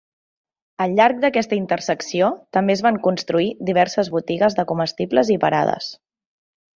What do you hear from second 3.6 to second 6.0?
diverses botigues de comestibles i parades.